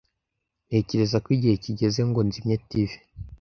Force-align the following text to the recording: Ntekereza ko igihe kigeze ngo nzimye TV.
Ntekereza 0.67 1.17
ko 1.23 1.27
igihe 1.35 1.55
kigeze 1.63 2.01
ngo 2.09 2.19
nzimye 2.27 2.55
TV. 2.69 2.89